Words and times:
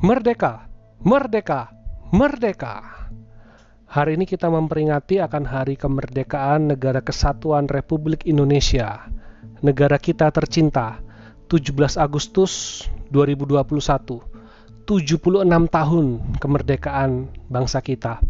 Merdeka, 0.00 0.64
merdeka, 1.04 1.68
merdeka. 2.08 3.04
Hari 3.84 4.16
ini 4.16 4.24
kita 4.24 4.48
memperingati 4.48 5.20
akan 5.20 5.44
hari 5.44 5.76
kemerdekaan 5.76 6.72
Negara 6.72 7.04
Kesatuan 7.04 7.68
Republik 7.68 8.24
Indonesia. 8.24 9.12
Negara 9.60 10.00
kita 10.00 10.32
tercinta, 10.32 11.04
17 11.52 12.00
Agustus 12.00 12.80
2021. 13.12 14.24
76 14.88 15.68
tahun 15.68 16.06
kemerdekaan 16.40 17.36
bangsa 17.52 17.84
kita. 17.84 18.24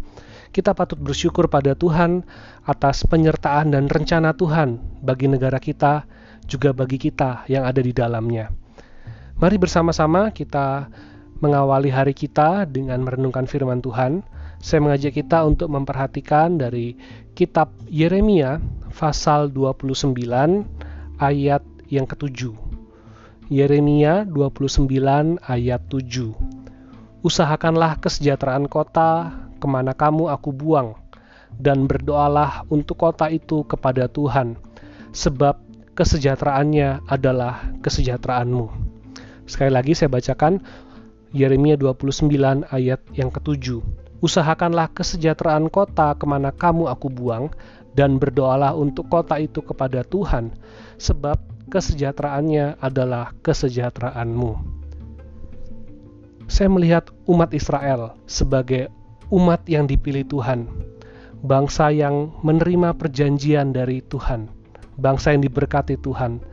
Kita 0.51 0.75
patut 0.75 0.99
bersyukur 0.99 1.47
pada 1.47 1.71
Tuhan 1.71 2.27
atas 2.67 3.07
penyertaan 3.07 3.71
dan 3.71 3.87
rencana 3.87 4.35
Tuhan 4.35 4.99
bagi 4.99 5.31
negara 5.31 5.55
kita, 5.55 6.03
juga 6.51 6.75
bagi 6.75 6.99
kita 6.99 7.47
yang 7.47 7.63
ada 7.63 7.79
di 7.79 7.95
dalamnya. 7.95 8.51
Mari 9.39 9.55
bersama-sama 9.55 10.35
kita 10.35 10.91
mengawali 11.41 11.89
hari 11.89 12.13
kita 12.13 12.69
dengan 12.69 13.01
merenungkan 13.01 13.49
firman 13.49 13.81
Tuhan. 13.81 14.21
Saya 14.61 14.77
mengajak 14.85 15.17
kita 15.17 15.41
untuk 15.41 15.73
memperhatikan 15.73 16.61
dari 16.61 16.93
kitab 17.33 17.73
Yeremia 17.89 18.61
pasal 18.93 19.49
29 19.49 20.13
ayat 21.17 21.65
yang 21.89 22.05
ketujuh. 22.05 22.53
Yeremia 23.49 24.23
29 24.29 24.87
ayat 25.43 25.81
7. 25.89 27.25
Usahakanlah 27.25 27.97
kesejahteraan 27.99 28.69
kota 28.69 29.33
ke 29.57 29.65
mana 29.65 29.97
kamu 29.97 30.29
aku 30.29 30.53
buang, 30.53 30.97
dan 31.57 31.85
berdoalah 31.89 32.63
untuk 32.69 33.01
kota 33.01 33.29
itu 33.29 33.65
kepada 33.65 34.09
Tuhan, 34.09 34.57
sebab 35.13 35.57
kesejahteraannya 35.93 37.05
adalah 37.05 37.75
kesejahteraanmu. 37.83 38.71
Sekali 39.45 39.71
lagi 39.73 39.93
saya 39.93 40.07
bacakan 40.07 40.63
Yeremia 41.31 41.79
29 41.79 42.27
ayat 42.67 42.99
yang 43.15 43.31
ketujuh. 43.31 43.79
Usahakanlah 44.19 44.91
kesejahteraan 44.91 45.71
kota 45.71 46.13
ke 46.13 46.27
mana 46.27 46.51
kamu 46.51 46.91
aku 46.91 47.07
buang, 47.07 47.49
dan 47.95 48.19
berdoalah 48.19 48.75
untuk 48.75 49.07
kota 49.11 49.39
itu 49.39 49.59
kepada 49.63 50.03
Tuhan, 50.07 50.55
sebab 50.99 51.39
kesejahteraannya 51.71 52.79
adalah 52.79 53.35
kesejahteraanmu. 53.43 54.59
Saya 56.51 56.67
melihat 56.67 57.07
umat 57.31 57.55
Israel 57.55 58.19
sebagai 58.27 58.91
umat 59.31 59.63
yang 59.71 59.87
dipilih 59.87 60.27
Tuhan, 60.27 60.67
bangsa 61.47 61.95
yang 61.95 62.35
menerima 62.43 62.99
perjanjian 62.99 63.71
dari 63.71 64.03
Tuhan, 64.03 64.51
bangsa 64.99 65.31
yang 65.31 65.47
diberkati 65.47 65.95
Tuhan, 65.95 66.43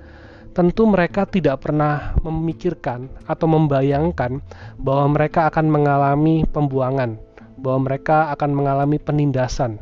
tentu 0.58 0.90
mereka 0.90 1.22
tidak 1.22 1.62
pernah 1.62 2.18
memikirkan 2.18 3.06
atau 3.30 3.46
membayangkan 3.46 4.42
bahwa 4.82 5.14
mereka 5.14 5.46
akan 5.46 5.70
mengalami 5.70 6.42
pembuangan, 6.50 7.14
bahwa 7.62 7.86
mereka 7.86 8.34
akan 8.34 8.58
mengalami 8.58 8.98
penindasan. 8.98 9.78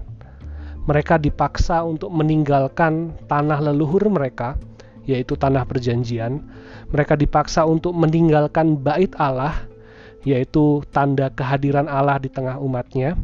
Mereka 0.85 1.17
dipaksa 1.17 1.81
untuk 1.81 2.13
meninggalkan 2.13 3.17
tanah 3.25 3.65
leluhur 3.65 4.05
mereka, 4.13 4.61
yaitu 5.09 5.33
tanah 5.33 5.65
perjanjian. 5.65 6.45
Mereka 6.93 7.17
dipaksa 7.17 7.65
untuk 7.65 7.97
meninggalkan 7.97 8.77
bait 8.77 9.17
Allah, 9.17 9.57
yaitu 10.29 10.85
tanda 10.93 11.33
kehadiran 11.33 11.89
Allah 11.89 12.21
di 12.21 12.29
tengah 12.29 12.61
umatnya, 12.61 13.17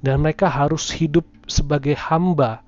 dan 0.00 0.24
mereka 0.24 0.48
harus 0.48 0.88
hidup 0.96 1.28
sebagai 1.44 1.92
hamba, 1.92 2.64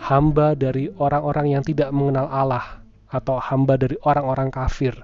hamba 0.00 0.56
dari 0.56 0.88
orang-orang 0.96 1.60
yang 1.60 1.62
tidak 1.62 1.92
mengenal 1.92 2.32
Allah 2.32 2.81
atau 3.12 3.36
hamba 3.36 3.76
dari 3.76 3.94
orang-orang 4.02 4.48
kafir. 4.48 4.96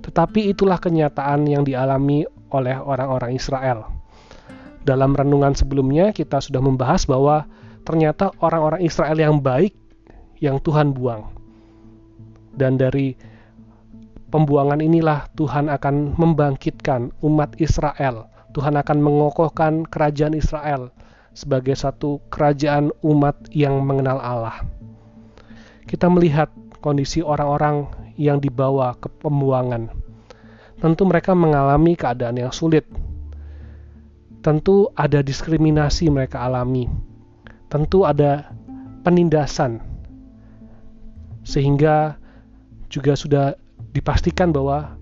Tetapi 0.00 0.54
itulah 0.54 0.78
kenyataan 0.78 1.44
yang 1.44 1.66
dialami 1.66 2.24
oleh 2.54 2.78
orang-orang 2.78 3.36
Israel. 3.36 3.90
Dalam 4.80 5.12
renungan 5.12 5.52
sebelumnya 5.52 6.14
kita 6.14 6.40
sudah 6.40 6.62
membahas 6.62 7.04
bahwa 7.04 7.44
ternyata 7.84 8.32
orang-orang 8.40 8.80
Israel 8.80 9.18
yang 9.18 9.42
baik 9.42 9.76
yang 10.40 10.56
Tuhan 10.62 10.96
buang. 10.96 11.28
Dan 12.56 12.80
dari 12.80 13.12
pembuangan 14.32 14.80
inilah 14.80 15.28
Tuhan 15.36 15.68
akan 15.68 16.16
membangkitkan 16.16 17.12
umat 17.20 17.60
Israel. 17.60 18.30
Tuhan 18.50 18.74
akan 18.74 18.98
mengokohkan 18.98 19.86
kerajaan 19.86 20.34
Israel 20.34 20.90
sebagai 21.36 21.78
satu 21.78 22.18
kerajaan 22.32 22.90
umat 23.06 23.36
yang 23.54 23.78
mengenal 23.86 24.18
Allah. 24.18 24.66
Kita 25.86 26.10
melihat 26.10 26.50
kondisi 26.80 27.20
orang-orang 27.20 27.86
yang 28.16 28.40
dibawa 28.40 28.96
ke 28.96 29.08
pembuangan. 29.08 29.92
Tentu 30.80 31.04
mereka 31.04 31.36
mengalami 31.36 31.92
keadaan 31.92 32.40
yang 32.40 32.52
sulit. 32.52 32.88
Tentu 34.40 34.88
ada 34.96 35.20
diskriminasi 35.20 36.08
mereka 36.08 36.40
alami. 36.40 36.88
Tentu 37.68 38.08
ada 38.08 38.48
penindasan. 39.04 39.84
Sehingga 41.44 42.16
juga 42.88 43.12
sudah 43.12 43.52
dipastikan 43.92 44.52
bahwa 44.56 44.96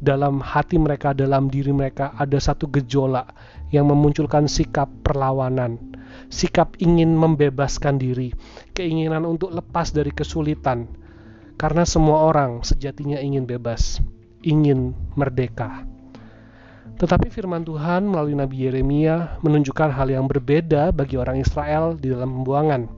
dalam 0.00 0.40
hati 0.40 0.80
mereka, 0.80 1.12
dalam 1.12 1.52
diri 1.52 1.70
mereka 1.70 2.10
ada 2.16 2.40
satu 2.40 2.66
gejolak 2.72 3.30
yang 3.70 3.86
memunculkan 3.86 4.48
sikap 4.48 4.88
perlawanan, 5.04 5.76
sikap 6.32 6.74
ingin 6.80 7.14
membebaskan 7.14 8.00
diri, 8.00 8.32
keinginan 8.74 9.28
untuk 9.28 9.52
lepas 9.52 9.92
dari 9.92 10.10
kesulitan, 10.10 10.88
karena 11.60 11.84
semua 11.84 12.24
orang 12.24 12.64
sejatinya 12.64 13.20
ingin 13.20 13.44
bebas, 13.44 14.00
ingin 14.40 14.96
merdeka. 15.12 15.84
Tetapi 16.96 17.28
firman 17.28 17.68
Tuhan 17.68 18.08
melalui 18.08 18.32
Nabi 18.32 18.64
Yeremia 18.64 19.36
menunjukkan 19.44 19.92
hal 19.92 20.08
yang 20.08 20.24
berbeda 20.24 20.88
bagi 20.88 21.20
orang 21.20 21.36
Israel 21.36 22.00
di 22.00 22.08
dalam 22.08 22.32
pembuangan. 22.40 22.88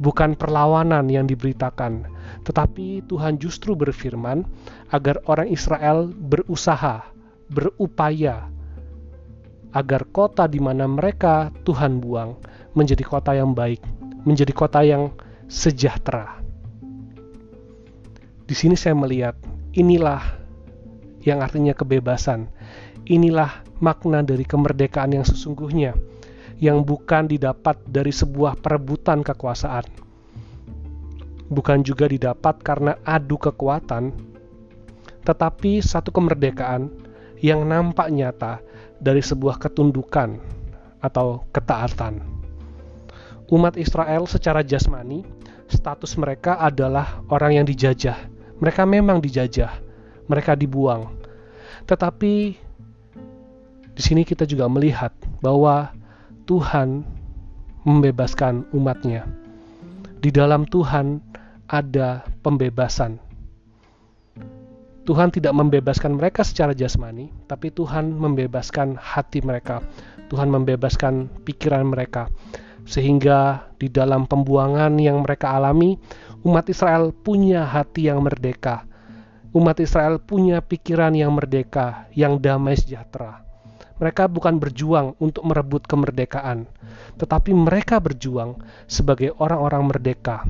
Bukan 0.00 0.32
perlawanan 0.40 1.12
yang 1.12 1.28
diberitakan, 1.28 2.08
tetapi 2.40 3.04
Tuhan 3.04 3.36
justru 3.36 3.76
berfirman 3.76 4.48
agar 4.88 5.20
orang 5.28 5.52
Israel 5.52 6.08
berusaha, 6.08 7.04
berupaya 7.52 8.48
agar 9.76 10.08
kota 10.08 10.48
di 10.48 10.56
mana 10.56 10.88
mereka 10.88 11.52
Tuhan 11.68 12.00
buang 12.00 12.40
menjadi 12.72 13.04
kota 13.04 13.36
yang 13.36 13.52
baik, 13.52 13.84
menjadi 14.24 14.52
kota 14.56 14.80
yang 14.80 15.12
sejahtera. 15.52 16.41
Di 18.52 18.60
sini 18.60 18.76
saya 18.76 18.92
melihat 18.92 19.32
inilah 19.72 20.20
yang 21.24 21.40
artinya 21.40 21.72
kebebasan. 21.72 22.52
Inilah 23.08 23.64
makna 23.80 24.20
dari 24.20 24.44
kemerdekaan 24.44 25.16
yang 25.16 25.24
sesungguhnya, 25.24 25.96
yang 26.60 26.84
bukan 26.84 27.32
didapat 27.32 27.80
dari 27.88 28.12
sebuah 28.12 28.60
perebutan 28.60 29.24
kekuasaan, 29.24 29.88
bukan 31.48 31.80
juga 31.80 32.04
didapat 32.04 32.60
karena 32.60 33.00
adu 33.08 33.40
kekuatan, 33.40 34.12
tetapi 35.24 35.80
satu 35.80 36.12
kemerdekaan 36.12 36.92
yang 37.40 37.64
nampak 37.64 38.12
nyata 38.12 38.60
dari 39.00 39.24
sebuah 39.24 39.64
ketundukan 39.64 40.36
atau 41.00 41.40
ketaatan. 41.56 42.20
Umat 43.48 43.80
Israel 43.80 44.28
secara 44.28 44.60
jasmani, 44.60 45.24
status 45.72 46.20
mereka 46.20 46.60
adalah 46.60 47.24
orang 47.32 47.56
yang 47.56 47.64
dijajah, 47.64 48.31
mereka 48.62 48.86
memang 48.86 49.18
dijajah, 49.18 49.82
mereka 50.30 50.54
dibuang. 50.54 51.10
Tetapi 51.82 52.34
di 53.92 54.02
sini 54.02 54.22
kita 54.22 54.46
juga 54.46 54.70
melihat 54.70 55.10
bahwa 55.42 55.90
Tuhan 56.46 57.02
membebaskan 57.82 58.70
umatnya. 58.70 59.26
Di 60.22 60.30
dalam 60.30 60.62
Tuhan 60.62 61.18
ada 61.66 62.22
pembebasan. 62.46 63.18
Tuhan 65.02 65.34
tidak 65.34 65.50
membebaskan 65.58 66.14
mereka 66.14 66.46
secara 66.46 66.70
jasmani, 66.70 67.34
tapi 67.50 67.74
Tuhan 67.74 68.14
membebaskan 68.14 68.94
hati 68.94 69.42
mereka. 69.42 69.82
Tuhan 70.30 70.46
membebaskan 70.46 71.42
pikiran 71.42 71.90
mereka, 71.90 72.30
sehingga 72.82 73.70
di 73.78 73.86
dalam 73.86 74.26
pembuangan 74.26 74.98
yang 74.98 75.22
mereka 75.22 75.54
alami, 75.54 75.98
umat 76.42 76.66
Israel 76.70 77.14
punya 77.14 77.66
hati 77.66 78.10
yang 78.10 78.22
merdeka. 78.22 78.86
Umat 79.52 79.78
Israel 79.84 80.16
punya 80.16 80.64
pikiran 80.64 81.12
yang 81.12 81.36
merdeka, 81.36 82.08
yang 82.16 82.40
damai 82.40 82.72
sejahtera. 82.72 83.44
Mereka 84.00 84.26
bukan 84.26 84.58
berjuang 84.58 85.14
untuk 85.20 85.46
merebut 85.46 85.84
kemerdekaan, 85.86 86.66
tetapi 87.20 87.52
mereka 87.54 88.00
berjuang 88.02 88.58
sebagai 88.88 89.36
orang-orang 89.36 89.92
merdeka. 89.92 90.42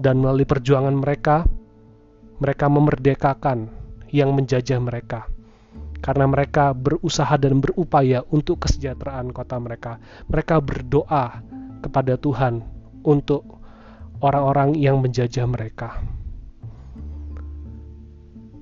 Dan 0.00 0.24
melalui 0.24 0.48
perjuangan 0.48 0.96
mereka, 0.96 1.44
mereka 2.40 2.66
memerdekakan 2.72 3.68
yang 4.08 4.32
menjajah 4.32 4.80
mereka 4.80 5.28
karena 6.00 6.24
mereka 6.24 6.72
berusaha 6.72 7.36
dan 7.36 7.60
berupaya 7.60 8.24
untuk 8.32 8.64
kesejahteraan 8.64 9.32
kota 9.32 9.60
mereka. 9.60 10.00
Mereka 10.28 10.60
berdoa 10.60 11.44
kepada 11.84 12.16
Tuhan 12.16 12.64
untuk 13.04 13.44
orang-orang 14.20 14.76
yang 14.76 15.00
menjajah 15.00 15.44
mereka. 15.48 16.00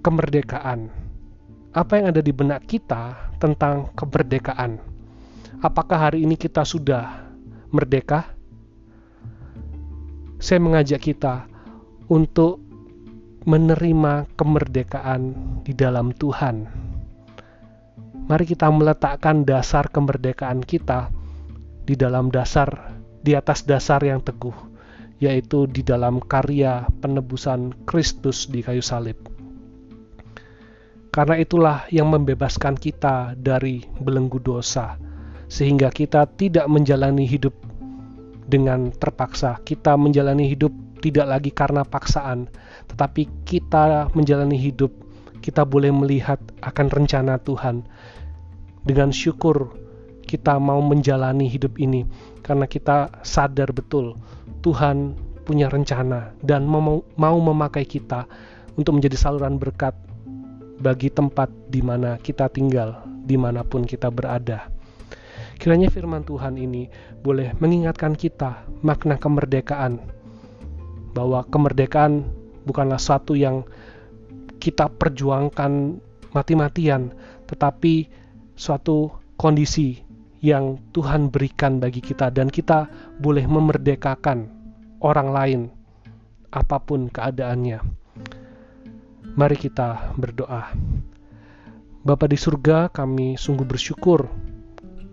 Kemerdekaan 0.03 1.09
apa 1.75 1.93
yang 2.01 2.11
ada 2.11 2.23
di 2.25 2.33
benak 2.33 2.65
kita 2.67 3.35
tentang 3.39 3.93
kemerdekaan. 3.95 4.83
Apakah 5.63 6.11
hari 6.11 6.27
ini 6.27 6.39
kita 6.39 6.63
sudah 6.63 7.29
merdeka? 7.71 8.35
Saya 10.39 10.63
mengajak 10.63 11.03
kita 11.03 11.51
untuk 12.07 12.63
menerima 13.45 14.27
kemerdekaan 14.39 15.23
di 15.67 15.75
dalam 15.75 16.15
Tuhan. 16.15 16.88
Mari 18.29 18.45
kita 18.45 18.69
meletakkan 18.69 19.49
dasar 19.49 19.89
kemerdekaan 19.89 20.61
kita 20.61 21.09
di 21.89 21.97
dalam 21.97 22.29
dasar, 22.29 22.93
di 23.25 23.33
atas 23.33 23.65
dasar 23.65 24.05
yang 24.05 24.21
teguh, 24.21 24.53
yaitu 25.17 25.65
di 25.65 25.81
dalam 25.81 26.21
karya 26.21 26.85
penebusan 27.01 27.89
Kristus 27.89 28.45
di 28.53 28.61
kayu 28.61 28.85
salib. 28.85 29.17
Karena 31.09 31.41
itulah 31.41 31.89
yang 31.89 32.13
membebaskan 32.13 32.77
kita 32.77 33.33
dari 33.33 33.81
belenggu 33.97 34.45
dosa, 34.45 35.01
sehingga 35.49 35.89
kita 35.89 36.29
tidak 36.29 36.69
menjalani 36.69 37.25
hidup 37.25 37.57
dengan 38.45 38.93
terpaksa. 38.93 39.57
Kita 39.65 39.97
menjalani 39.97 40.53
hidup 40.53 40.71
tidak 41.01 41.33
lagi 41.33 41.49
karena 41.49 41.81
paksaan, 41.81 42.53
tetapi 42.93 43.49
kita 43.49 44.13
menjalani 44.13 44.61
hidup, 44.61 44.93
kita 45.41 45.65
boleh 45.65 45.89
melihat 45.97 46.37
akan 46.61 46.87
rencana 46.93 47.41
Tuhan. 47.41 47.89
Dengan 48.89 49.13
syukur, 49.13 49.77
kita 50.25 50.57
mau 50.57 50.81
menjalani 50.81 51.45
hidup 51.45 51.77
ini 51.77 52.09
karena 52.41 52.65
kita 52.65 53.21
sadar 53.21 53.69
betul 53.77 54.17
Tuhan 54.65 55.13
punya 55.45 55.69
rencana 55.69 56.33
dan 56.41 56.65
mau, 56.65 57.05
memakai 57.17 57.85
kita 57.85 58.25
untuk 58.81 58.97
menjadi 58.97 59.17
saluran 59.21 59.61
berkat 59.61 59.93
bagi 60.81 61.13
tempat 61.13 61.53
di 61.69 61.85
mana 61.85 62.17
kita 62.17 62.49
tinggal, 62.49 63.05
di 63.29 63.37
mana 63.37 63.61
pun 63.61 63.85
kita 63.85 64.09
berada. 64.09 64.73
Kiranya 65.61 65.93
firman 65.93 66.25
Tuhan 66.25 66.57
ini 66.57 66.89
boleh 67.21 67.53
mengingatkan 67.61 68.17
kita 68.17 68.65
makna 68.81 69.21
kemerdekaan, 69.21 70.01
bahwa 71.13 71.45
kemerdekaan 71.45 72.25
bukanlah 72.65 73.01
satu 73.01 73.37
yang 73.37 73.69
kita 74.63 74.87
perjuangkan 74.87 76.01
mati-matian, 76.33 77.11
tetapi 77.49 78.07
suatu 78.59 79.15
kondisi 79.39 80.03
yang 80.43 80.83
Tuhan 80.91 81.31
berikan 81.31 81.79
bagi 81.79 82.03
kita, 82.03 82.35
dan 82.35 82.51
kita 82.51 82.91
boleh 83.23 83.47
memerdekakan 83.47 84.51
orang 84.99 85.29
lain, 85.31 85.61
apa 86.51 86.83
pun 86.83 87.07
keadaannya. 87.07 87.79
Mari 89.39 89.57
kita 89.57 90.19
berdoa. 90.19 90.75
Bapa 92.03 92.27
di 92.27 92.39
surga, 92.39 92.91
kami 92.91 93.39
sungguh 93.39 93.67
bersyukur 93.67 94.27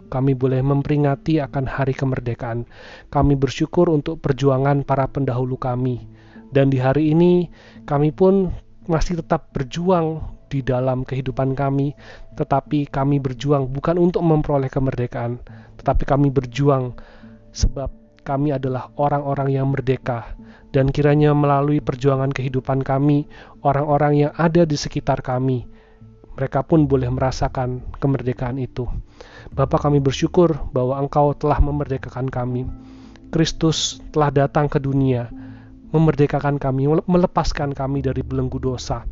kami 0.06 0.38
boleh 0.38 0.62
memperingati 0.62 1.42
akan 1.42 1.65
hari 1.65 1.92
kemerdekaan. 1.92 2.69
Kami 3.09 3.33
bersyukur 3.36 3.89
untuk 3.89 4.21
perjuangan 4.21 4.86
para 4.86 5.09
pendahulu 5.09 5.57
kami. 5.57 6.06
Dan 6.53 6.69
di 6.69 6.80
hari 6.80 7.12
ini 7.12 7.50
kami 7.83 8.13
pun 8.13 8.53
masih 8.86 9.19
tetap 9.19 9.51
berjuang 9.51 10.21
di 10.56 10.62
dalam 10.63 11.04
kehidupan 11.04 11.52
kami, 11.52 11.92
tetapi 12.40 12.88
kami 12.88 13.19
berjuang 13.19 13.68
bukan 13.68 14.00
untuk 14.00 14.24
memperoleh 14.24 14.72
kemerdekaan, 14.72 15.44
tetapi 15.75 16.07
kami 16.07 16.31
berjuang 16.31 16.96
sebab 17.52 17.92
kami 18.24 18.56
adalah 18.56 18.90
orang-orang 18.96 19.54
yang 19.54 19.68
merdeka, 19.69 20.34
dan 20.72 20.90
kiranya 20.90 21.36
melalui 21.36 21.84
perjuangan 21.84 22.31
kehidupan 22.31 22.81
kami, 22.81 23.28
orang-orang 23.62 24.28
yang 24.28 24.31
ada 24.40 24.63
di 24.63 24.74
sekitar 24.74 25.22
kami, 25.22 25.68
mereka 26.36 26.63
pun 26.68 26.84
boleh 26.90 27.07
merasakan 27.07 27.80
kemerdekaan 28.02 28.60
itu. 28.60 28.84
Bapak 29.56 29.88
kami 29.88 30.04
bersyukur 30.04 30.57
bahwa 30.75 31.00
Engkau 31.00 31.31
telah 31.31 31.63
memerdekakan 31.63 32.28
kami. 32.28 32.68
Kristus 33.31 34.04
telah 34.12 34.31
datang 34.31 34.68
ke 34.68 34.80
dunia, 34.80 35.31
memerdekakan 35.96 36.60
kami, 36.60 36.92
melepaskan 37.07 37.72
kami 37.72 38.04
dari 38.04 38.19
belenggu 38.19 38.60
dosa. 38.60 39.07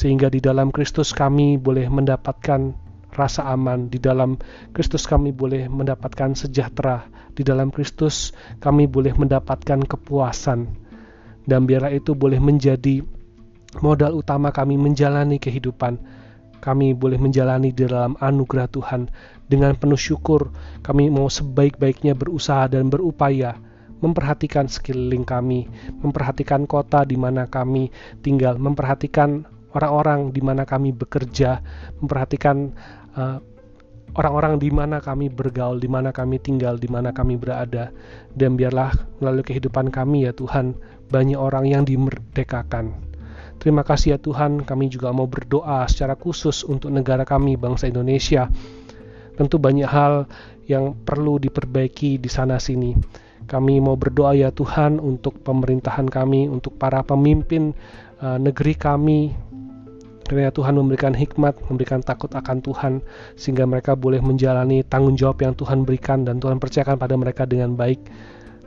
Sehingga 0.00 0.32
di 0.32 0.40
dalam 0.40 0.72
Kristus 0.72 1.12
kami 1.12 1.60
boleh 1.60 1.84
mendapatkan 1.92 2.72
rasa 3.12 3.52
aman, 3.52 3.92
di 3.92 4.00
dalam 4.00 4.40
Kristus 4.72 5.04
kami 5.04 5.28
boleh 5.28 5.68
mendapatkan 5.68 6.32
sejahtera, 6.32 7.04
di 7.36 7.44
dalam 7.44 7.68
Kristus 7.68 8.32
kami 8.64 8.88
boleh 8.88 9.12
mendapatkan 9.12 9.84
kepuasan. 9.84 10.72
Dan 11.44 11.68
biarlah 11.68 11.92
itu 11.92 12.16
boleh 12.16 12.40
menjadi 12.40 13.04
modal 13.84 14.24
utama 14.24 14.48
kami 14.56 14.80
menjalani 14.80 15.36
kehidupan. 15.36 16.00
Kami 16.64 16.96
boleh 16.96 17.20
menjalani 17.20 17.68
di 17.68 17.84
dalam 17.84 18.16
anugerah 18.16 18.72
Tuhan 18.72 19.04
dengan 19.52 19.76
penuh 19.76 20.00
syukur. 20.00 20.48
Kami 20.80 21.12
mau 21.12 21.28
sebaik-baiknya 21.28 22.16
berusaha 22.16 22.72
dan 22.72 22.88
berupaya 22.88 23.52
memperhatikan 24.00 24.64
sekeliling 24.64 25.28
kami, 25.28 25.68
memperhatikan 26.00 26.64
kota 26.64 27.04
di 27.04 27.20
mana 27.20 27.44
kami 27.44 27.92
tinggal, 28.24 28.56
memperhatikan 28.56 29.44
orang-orang 29.74 30.34
di 30.34 30.40
mana 30.42 30.66
kami 30.66 30.90
bekerja, 30.94 31.62
memperhatikan 32.02 32.74
uh, 33.14 33.38
orang-orang 34.14 34.58
di 34.58 34.70
mana 34.74 34.98
kami 34.98 35.30
bergaul, 35.30 35.78
di 35.78 35.86
mana 35.86 36.10
kami 36.10 36.42
tinggal, 36.42 36.78
di 36.78 36.90
mana 36.90 37.14
kami 37.14 37.38
berada. 37.38 37.94
Dan 38.34 38.58
biarlah 38.58 38.90
melalui 39.22 39.46
kehidupan 39.46 39.94
kami 39.94 40.26
ya 40.26 40.32
Tuhan, 40.34 40.74
banyak 41.10 41.38
orang 41.38 41.66
yang 41.66 41.82
dimerdekakan. 41.86 43.10
Terima 43.60 43.84
kasih 43.84 44.16
ya 44.16 44.18
Tuhan, 44.18 44.64
kami 44.64 44.88
juga 44.88 45.12
mau 45.12 45.28
berdoa 45.28 45.84
secara 45.84 46.16
khusus 46.16 46.64
untuk 46.64 46.88
negara 46.88 47.28
kami, 47.28 47.60
bangsa 47.60 47.92
Indonesia. 47.92 48.48
Tentu 49.36 49.60
banyak 49.60 49.84
hal 49.84 50.24
yang 50.64 50.96
perlu 50.96 51.36
diperbaiki 51.36 52.16
di 52.16 52.30
sana-sini. 52.30 52.96
Kami 53.44 53.82
mau 53.82 53.98
berdoa 53.98 54.32
ya 54.32 54.48
Tuhan 54.54 55.02
untuk 55.02 55.42
pemerintahan 55.44 56.08
kami, 56.08 56.48
untuk 56.48 56.78
para 56.78 57.02
pemimpin 57.04 57.76
uh, 58.22 58.38
negeri 58.38 58.78
kami, 58.78 59.34
Kiranya 60.30 60.54
Tuhan 60.54 60.78
memberikan 60.78 61.10
hikmat, 61.10 61.58
memberikan 61.66 61.98
takut 62.06 62.30
akan 62.30 62.62
Tuhan, 62.62 63.02
sehingga 63.34 63.66
mereka 63.66 63.98
boleh 63.98 64.22
menjalani 64.22 64.86
tanggung 64.86 65.18
jawab 65.18 65.42
yang 65.42 65.58
Tuhan 65.58 65.82
berikan 65.82 66.22
dan 66.22 66.38
Tuhan 66.38 66.62
percayakan 66.62 67.02
pada 67.02 67.18
mereka 67.18 67.50
dengan 67.50 67.74
baik. 67.74 67.98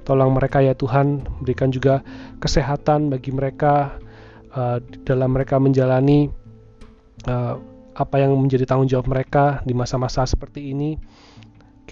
Tolong 0.04 0.36
mereka 0.36 0.60
ya 0.60 0.76
Tuhan, 0.76 1.24
berikan 1.40 1.72
juga 1.72 2.04
kesehatan 2.44 3.08
bagi 3.08 3.32
mereka 3.32 3.96
uh, 4.52 4.84
dalam 5.08 5.32
mereka 5.32 5.56
menjalani 5.56 6.28
uh, 7.32 7.56
apa 7.96 8.16
yang 8.20 8.36
menjadi 8.36 8.68
tanggung 8.68 8.92
jawab 8.92 9.08
mereka 9.08 9.64
di 9.64 9.72
masa-masa 9.72 10.28
seperti 10.28 10.76
ini. 10.76 11.00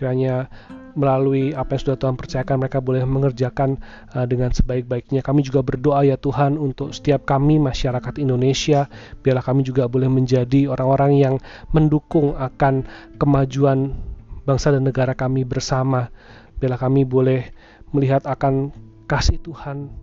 Kiranya 0.02 0.50
melalui 0.98 1.54
apa 1.54 1.78
yang 1.78 1.82
sudah 1.86 1.98
Tuhan 2.02 2.18
percayakan 2.18 2.58
mereka 2.58 2.82
boleh 2.82 3.06
mengerjakan 3.06 3.78
uh, 4.18 4.26
dengan 4.26 4.50
sebaik-baiknya. 4.50 5.22
Kami 5.22 5.46
juga 5.46 5.62
berdoa 5.62 6.02
ya 6.02 6.18
Tuhan 6.18 6.58
untuk 6.58 6.90
setiap 6.90 7.30
kami 7.30 7.62
masyarakat 7.62 8.18
Indonesia, 8.18 8.90
biarlah 9.22 9.46
kami 9.46 9.62
juga 9.62 9.86
boleh 9.86 10.10
menjadi 10.10 10.74
orang-orang 10.74 11.22
yang 11.22 11.36
mendukung 11.70 12.34
akan 12.34 12.82
kemajuan 13.22 13.94
bangsa 14.42 14.74
dan 14.74 14.90
negara 14.90 15.14
kami 15.14 15.46
bersama. 15.46 16.10
Biarlah 16.58 16.82
kami 16.82 17.06
boleh 17.06 17.54
melihat 17.94 18.26
akan 18.26 18.74
kasih 19.06 19.38
Tuhan 19.38 19.94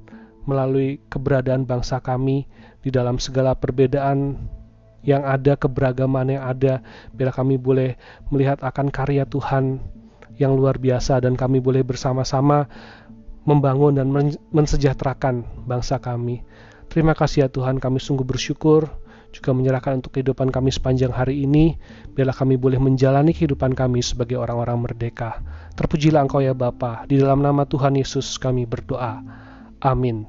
melalui 0.47 1.03
keberadaan 1.11 1.67
bangsa 1.67 1.99
kami 1.99 2.47
di 2.81 2.89
dalam 2.89 3.21
segala 3.21 3.53
perbedaan 3.53 4.39
yang 5.09 5.25
ada, 5.25 5.57
keberagaman 5.57 6.37
yang 6.37 6.45
ada. 6.45 6.85
Biarlah 7.17 7.37
kami 7.37 7.57
boleh 7.57 7.97
melihat 8.29 8.61
akan 8.61 8.93
karya 8.93 9.25
Tuhan 9.25 9.81
yang 10.37 10.53
luar 10.53 10.77
biasa 10.77 11.25
dan 11.25 11.35
kami 11.35 11.65
boleh 11.65 11.81
bersama-sama 11.81 12.69
membangun 13.49 13.97
dan 13.97 14.13
mensejahterakan 14.53 15.65
bangsa 15.65 15.97
kami. 15.97 16.45
Terima 16.93 17.17
kasih 17.17 17.45
ya 17.45 17.49
Tuhan, 17.49 17.81
kami 17.81 17.97
sungguh 17.97 18.25
bersyukur 18.25 18.89
juga 19.29 19.53
menyerahkan 19.53 20.01
untuk 20.01 20.17
kehidupan 20.17 20.49
kami 20.49 20.73
sepanjang 20.73 21.13
hari 21.13 21.45
ini. 21.45 21.77
Biarlah 22.17 22.37
kami 22.37 22.57
boleh 22.57 22.81
menjalani 22.81 23.37
kehidupan 23.37 23.77
kami 23.77 24.01
sebagai 24.01 24.41
orang-orang 24.41 24.89
merdeka. 24.89 25.41
Terpujilah 25.77 26.25
Engkau 26.25 26.41
ya 26.41 26.57
Bapa. 26.57 27.05
Di 27.05 27.21
dalam 27.21 27.45
nama 27.45 27.69
Tuhan 27.69 27.97
Yesus 27.97 28.41
kami 28.41 28.65
berdoa. 28.65 29.21
Amin. 29.85 30.25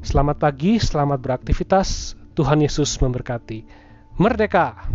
Selamat 0.00 0.40
pagi, 0.40 0.80
selamat 0.80 1.18
beraktivitas. 1.20 2.19
Tuhan 2.34 2.62
Yesus 2.62 2.94
memberkati. 3.02 3.66
Merdeka! 4.20 4.86